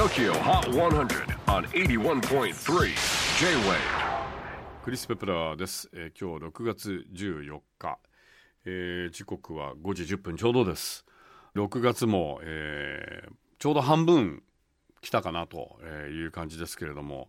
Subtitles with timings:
[0.00, 2.22] TOKYO HOT 100 on 81.3
[3.38, 3.76] J-WAVE
[4.82, 7.98] クリス・ペプラーです、えー今日6月14日、
[8.64, 11.04] えー時刻は5時10分ちょうどです。
[11.54, 14.42] 6月も、えーちょうど半分
[15.02, 15.78] 来たかなと
[16.10, 17.28] いう感じですけれども。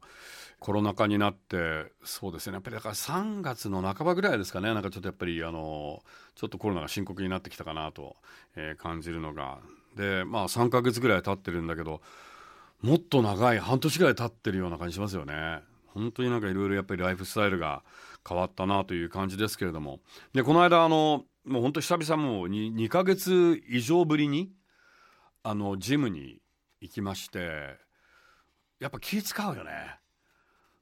[0.61, 2.53] コロナ禍になってそうですね。
[2.53, 4.73] やっぱりだから3月の半ばぐらいですかね。
[4.73, 6.01] なんかちょっとやっぱりあの
[6.35, 8.15] ちょっとコロナが深刻になってきたかなと、
[8.77, 9.57] 感じるのが。
[9.97, 12.01] でまあ3ヶ月ぐらい経ってるんだけど
[12.81, 15.61] もっと長い半年ぐらい経ってるような感じしますよね。
[15.93, 17.83] 本当になんかいろいろやっぱりライフスタイルが
[18.27, 19.99] 変わったなという感じですけれども。
[20.33, 24.51] で、この間あの、もう本当久々もう 2, 2ヶ月以上ぶりに、
[25.43, 26.39] あの、ジムに
[26.79, 27.77] 行きまして、
[28.79, 29.71] やっぱ気使うよね。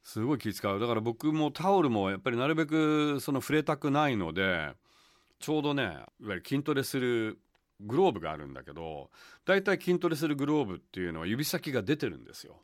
[0.04, 0.80] すごい気使う。
[0.80, 4.72] だから僕もタオルもやっぱりなるべくその触れたくないので、
[5.40, 7.40] ちょうどね、いわゆる筋トレする
[7.80, 9.10] グローブがあるんだけど、
[9.46, 12.62] 大体筋トレするグローブっていうのは指先が出てるんですよ。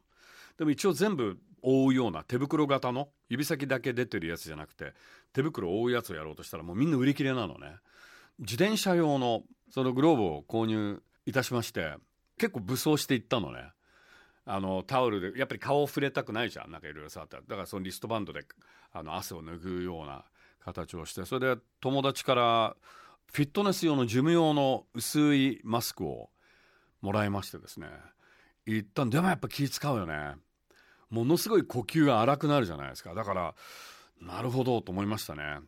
[0.58, 4.94] でも一応全部覆うような手袋型の指先だけ出てるやつじゃなくて
[5.34, 7.78] 手袋を覆うやつをやろうとしたらもうみんな売り切れなのね。
[8.40, 11.96] 自転車用のそのグローブを購入いたしまして
[12.38, 13.72] 結構武装していったのね。
[14.48, 18.46] あのタオルでやっぱり顔を触れたくないじゃんなんかいろいろ触ったらだからそのリストバンドで
[18.92, 20.24] あの汗を拭うような
[20.64, 22.76] 形をしてそれで友達から
[23.32, 26.30] フィットネス用の事務用の薄いマスクを
[27.02, 27.88] もらいましてですね。
[28.66, 30.36] 行ったんでもやっぱ気使うよね。
[31.10, 33.14] ものすごい呼吸が荒くなるじゃないですか。
[33.14, 33.56] だから
[34.22, 35.60] なるほどと思いましたね。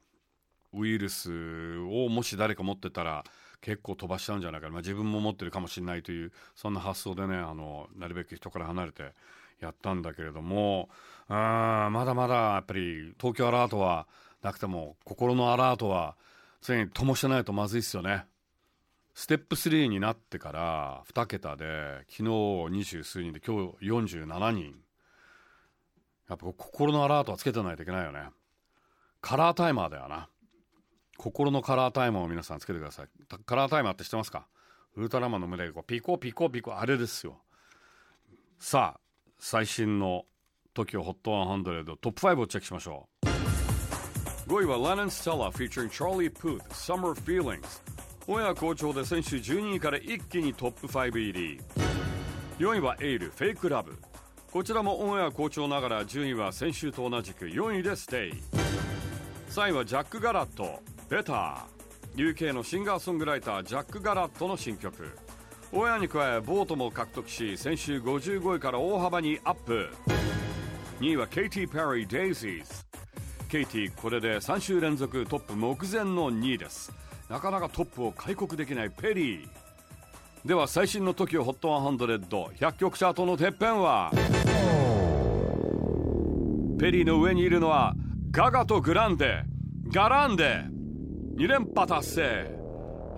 [0.74, 3.24] ウイルスをもし誰か持ってたら
[3.62, 9.14] 結構飛ばしちゃうんじゃないか、まあ、自分も持ってるかもしれないというそんな発想でねあのなるべく人から離れて
[9.60, 10.90] やったんだけれども。
[11.30, 14.08] あまだまだやっぱり東京アラートは
[14.42, 16.16] なくても心のアラートは
[16.62, 18.26] 常に灯してないとまずいっすよね。
[19.14, 22.24] ステップ3になってから2桁で昨日
[22.70, 24.76] 二十数人で今日47人。
[26.30, 28.30] やっぱ心のアラートはつけてないといけないよね。
[29.22, 30.30] カラータイマーだよな。
[31.18, 33.08] 心のカラータイマーを皆さんつけてください。
[33.46, 34.46] カラータイマーって知ってますか？
[34.96, 37.42] ウルトラマンの胸でこうピコピコピコあれですよ。
[38.60, 39.00] さあ
[39.40, 40.26] 最新の
[40.76, 43.17] TOKIOHOT100 トップ5をチェックしましょう。
[44.48, 47.82] 5位は Lennon Stella featuring Charlie Puth Summer Feelings.
[48.28, 51.60] オンエア好調で先週12位から一気にトップ5入り
[52.58, 53.98] 4位は eill FAKE LOVE
[54.52, 58.34] こちらもオンエア好調ながら順位は先週と同じく4位でステイ
[59.50, 65.10] 3位は Jack Garratt Better UK のシンガーソングライター Jack Garratt の新曲
[65.74, 69.90] オンエアに加え vote も獲得し先週55位から大幅にアップ
[71.02, 72.87] 2位は Katy Perry Daisies
[73.48, 76.92] Katy これで3週連続トップ目前の2位です。
[77.30, 79.48] なかなかトップを開国できない Perry。
[80.46, 84.12] では最新の TOKIOHOT100100 曲チャートのてっぺんは
[86.80, 87.96] ペリーの上にいるのは
[88.32, 89.44] ガガとグランデ。
[89.94, 90.66] ガランデ。
[91.38, 92.52] 2連覇達成。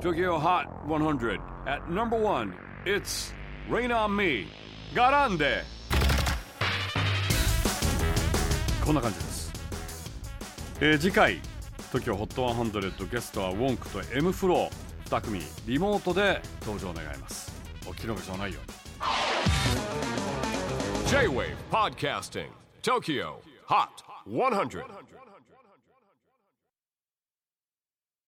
[0.02, 2.54] TOKIOHOT100 at number one.
[2.86, 3.34] It's
[3.70, 4.48] Rain on Me
[4.94, 5.64] ガランデ。
[8.86, 9.29] こんな感じです。
[10.82, 11.42] えー次回
[11.92, 17.52] TOKIOHOT100 ゲストはウォンクと M フロー2組リモートで登場願います。
[17.86, 18.60] お聞き逃しのないよ。
[18.62, 18.64] う
[21.04, 22.48] に J-WAVE PODCASTING
[22.82, 23.34] TOKIO
[23.68, 23.88] HOT
[24.26, 24.86] 100